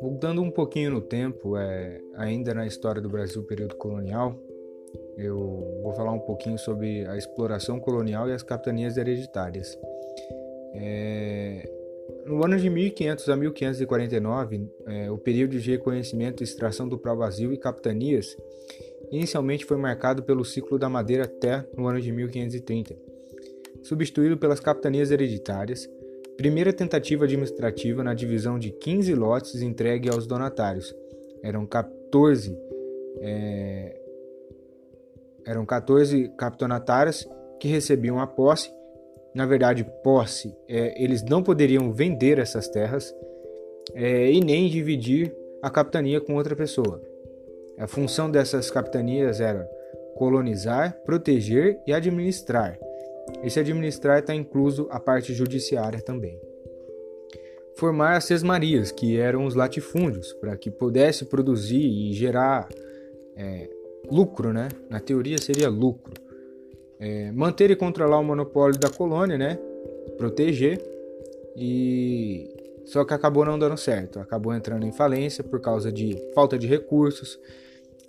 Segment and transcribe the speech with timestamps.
[0.00, 4.38] Voltando um pouquinho no tempo, é, ainda na história do Brasil período colonial,
[5.16, 9.78] eu vou falar um pouquinho sobre a exploração colonial e as capitanias hereditárias.
[10.74, 11.68] É,
[12.26, 17.58] no ano de 1500 a 1549, é, o período de reconhecimento extração do pau-vazio e
[17.58, 18.36] capitanias
[19.10, 22.96] inicialmente foi marcado pelo ciclo da madeira até no ano de 1530,
[23.82, 25.88] substituído pelas capitanias hereditárias,
[26.36, 30.94] primeira tentativa administrativa na divisão de 15 lotes entregue aos donatários.
[31.42, 32.56] Eram 14
[33.20, 34.00] é,
[35.46, 38.70] eram 14 capitonatários que recebiam a posse.
[39.34, 43.14] Na verdade, posse, é, eles não poderiam vender essas terras
[43.94, 47.00] é, e nem dividir a capitania com outra pessoa.
[47.78, 49.68] A função dessas capitanias era
[50.16, 52.78] colonizar, proteger e administrar.
[53.42, 56.38] Esse administrar está incluso a parte judiciária também.
[57.76, 62.68] Formar as sesmarias, que eram os latifúndios, para que pudesse produzir e gerar
[63.36, 63.68] é,
[64.10, 64.68] lucro, né?
[64.88, 66.14] Na teoria seria lucro.
[66.98, 69.58] É, manter e controlar o monopólio da colônia, né?
[70.18, 70.78] Proteger
[71.56, 72.52] e
[72.84, 74.18] só que acabou não dando certo.
[74.18, 77.38] Acabou entrando em falência por causa de falta de recursos,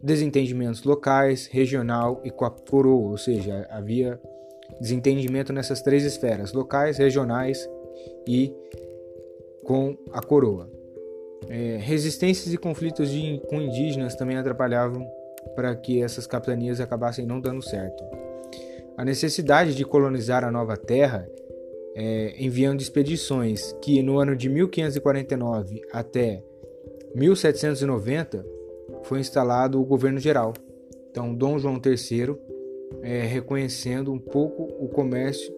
[0.00, 4.20] desentendimentos locais, regional e com a coroa, ou seja, havia
[4.80, 7.68] desentendimento nessas três esferas: locais, regionais
[8.26, 8.52] e
[9.64, 10.70] com a coroa.
[11.48, 15.06] É, resistências e conflitos de, com indígenas também atrapalhavam
[15.54, 18.02] para que essas capitanias acabassem não dando certo.
[18.96, 21.28] A necessidade de colonizar a nova terra,
[21.94, 26.42] é, enviando expedições que no ano de 1549 até
[27.14, 28.44] 1790
[29.02, 30.52] foi instalado o governo geral.
[31.10, 32.36] Então, Dom João III,
[33.02, 35.52] é, reconhecendo um pouco o comércio,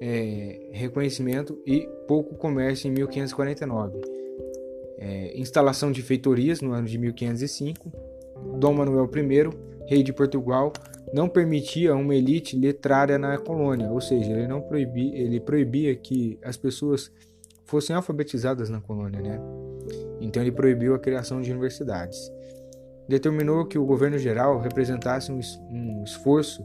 [0.00, 4.00] é, reconhecimento e pouco comércio em 1549.
[4.98, 8.06] É, instalação de feitorias no ano de 1505
[8.58, 9.50] Dom Manuel I,
[9.86, 10.72] rei de Portugal,
[11.12, 16.38] não permitia uma elite letrária na colônia, ou seja, ele não proibia, ele proibia que
[16.42, 17.12] as pessoas
[17.64, 19.40] fossem alfabetizadas na colônia, né?
[20.20, 22.30] Então ele proibiu a criação de universidades.
[23.08, 25.40] Determinou que o governo geral representasse um,
[25.70, 26.64] um esforço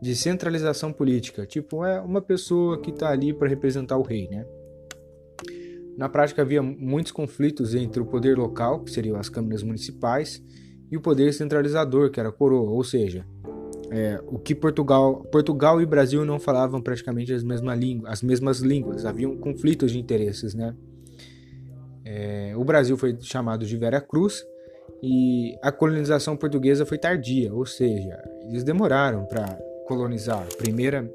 [0.00, 4.46] de centralização política, tipo é uma pessoa que está ali para representar o rei, né?
[5.96, 10.40] Na prática havia muitos conflitos entre o poder local, que seriam as câmaras municipais,
[10.90, 13.26] e o poder centralizador, que era a coroa, ou seja,
[13.90, 18.60] é, o que Portugal, Portugal e Brasil não falavam praticamente as mesmas, línguas, as mesmas
[18.60, 20.74] línguas, haviam conflitos de interesses, né?
[22.04, 24.44] É, o Brasil foi chamado de Vera Cruz
[25.02, 29.46] e a colonização portuguesa foi tardia, ou seja, eles demoraram para
[29.86, 30.42] colonizar.
[30.42, 31.10] A primeira,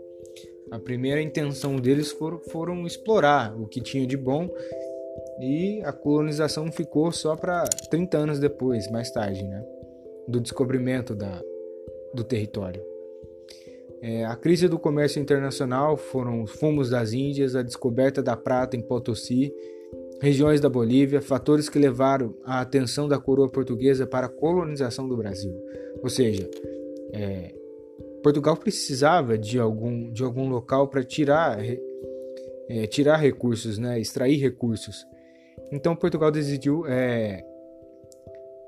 [0.72, 4.50] a primeira intenção deles foram, foram explorar o que tinha de bom
[5.40, 9.64] e a colonização ficou só para 30 anos depois, mais tarde, né,
[10.28, 11.42] do descobrimento da,
[12.14, 12.84] do território.
[14.02, 18.76] É, a crise do comércio internacional foram os fumos das Índias, a descoberta da prata
[18.76, 19.54] em Potosí,
[20.22, 25.18] regiões da Bolívia, fatores que levaram a atenção da coroa portuguesa para a colonização do
[25.18, 25.54] Brasil.
[26.02, 26.50] Ou seja,
[27.14, 27.54] é,
[28.24, 31.60] Portugal precisava de algum, de algum local para tirar,
[32.70, 35.06] é, tirar recursos, né, extrair recursos.
[35.72, 37.44] Então Portugal decidiu é,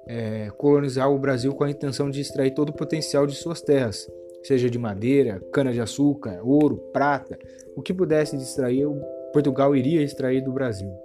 [0.08, 4.10] é, colonizar o Brasil com a intenção de extrair todo o potencial de suas terras,
[4.44, 7.40] seja de madeira, cana-de-açúcar, ouro, prata,
[7.76, 8.88] o que pudesse extrair,
[9.34, 11.05] Portugal iria extrair do Brasil.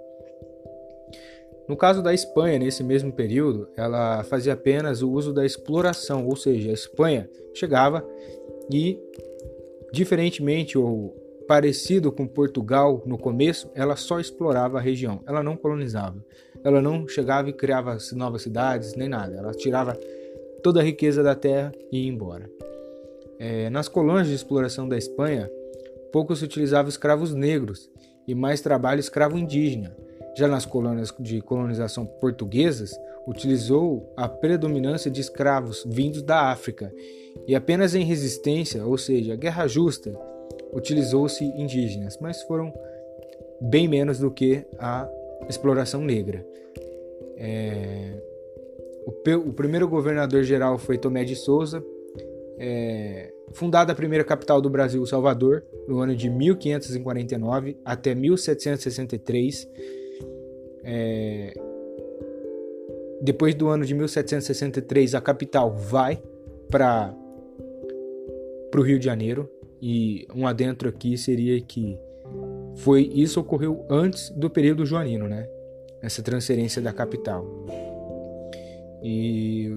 [1.67, 6.35] No caso da Espanha, nesse mesmo período, ela fazia apenas o uso da exploração, ou
[6.35, 8.05] seja, a Espanha chegava
[8.71, 8.99] e,
[9.91, 11.15] diferentemente ou
[11.47, 16.23] parecido com Portugal no começo, ela só explorava a região, ela não colonizava.
[16.63, 19.35] Ela não chegava e criava novas cidades, nem nada.
[19.35, 19.93] Ela tirava
[20.61, 22.49] toda a riqueza da terra e ia embora.
[23.39, 25.49] É, nas colônias de exploração da Espanha,
[26.11, 27.89] pouco se utilizava escravos negros
[28.27, 29.95] e mais trabalho escravo indígena.
[30.35, 32.91] Já nas colônias de colonização portuguesas,
[33.27, 36.91] utilizou a predominância de escravos vindos da África
[37.47, 40.17] e apenas em resistência, ou seja, guerra justa,
[40.73, 42.73] utilizou-se indígenas, mas foram
[43.59, 45.09] bem menos do que a
[45.47, 46.45] exploração negra.
[47.37, 48.21] É,
[49.05, 51.83] o, o, primeiro governador geral foi Tomé de Souza,
[52.57, 59.67] é, fundada a primeira capital do Brasil, Salvador, no ano de 1549 até 1763.
[60.83, 61.53] É,
[63.21, 66.21] depois do ano de 1763, a capital vai
[66.69, 67.13] para
[68.75, 69.49] o Rio de Janeiro,
[69.83, 71.97] E um adentro aqui seria que
[72.75, 75.47] foi isso ocorreu antes do período joanino, né?
[76.01, 77.45] Essa transferência da capital.
[79.01, 79.75] E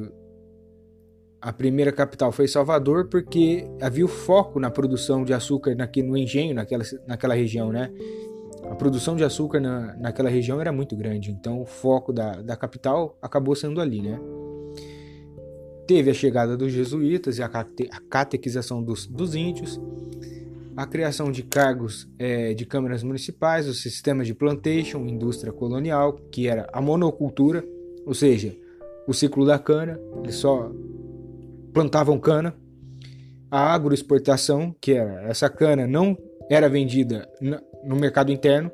[1.41, 6.17] a primeira capital foi Salvador porque havia o foco na produção de açúcar naque, no
[6.17, 7.91] engenho naquela, naquela região, né?
[8.75, 12.57] A produção de açúcar na, naquela região era muito grande, então o foco da, da
[12.57, 14.19] capital acabou sendo ali, né?
[15.87, 19.81] Teve a chegada dos jesuítas e a, cate, a catequização dos, dos índios,
[20.77, 26.49] a criação de cargos é, de câmaras municipais, o sistema de plantation, indústria colonial, que
[26.49, 27.65] era a monocultura,
[28.05, 28.57] ou seja,
[29.07, 30.73] o ciclo da cana, eles só
[31.73, 32.53] plantavam cana,
[33.49, 36.19] a agroexportação, que era essa cana não
[36.51, 37.29] era vendida
[37.85, 38.71] no mercado interno,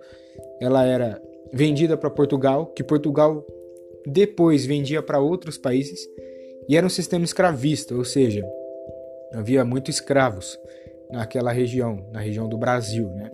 [0.60, 1.20] ela era
[1.52, 3.44] vendida para Portugal, que Portugal
[4.06, 6.08] depois vendia para outros países,
[6.68, 8.46] e era um sistema escravista, ou seja,
[9.32, 10.58] havia muitos escravos
[11.10, 13.30] naquela região, na região do Brasil, né?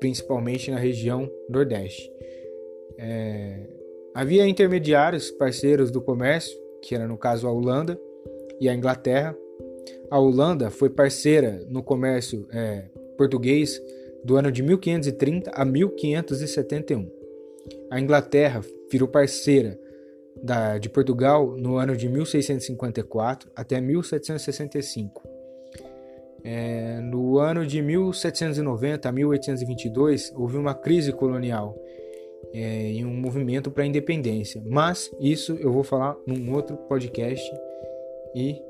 [0.00, 2.10] principalmente na região Nordeste.
[2.98, 3.68] É...
[4.14, 8.00] Havia intermediários, parceiros do comércio, que era no caso a Holanda
[8.58, 9.36] e a Inglaterra.
[10.10, 12.86] A Holanda foi parceira no comércio é,
[13.18, 13.80] português
[14.26, 17.08] do ano de 1530 a 1571.
[17.88, 19.78] A Inglaterra virou parceira
[20.42, 25.22] da, de Portugal no ano de 1654 até 1765.
[26.42, 31.76] É, no ano de 1790 a 1822 houve uma crise colonial
[32.52, 34.60] é, e um movimento para a independência.
[34.66, 37.48] Mas isso eu vou falar num outro podcast
[38.34, 38.60] e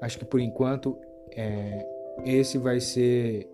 [0.00, 0.96] acho que por enquanto
[1.36, 1.84] é,
[2.24, 3.48] esse vai ser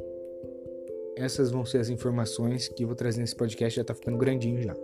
[1.19, 3.77] essas vão ser as informações que eu vou trazer nesse podcast.
[3.77, 4.75] Já está ficando grandinho já.